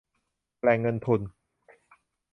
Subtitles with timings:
[0.61, 1.21] แหล่งเงินทุน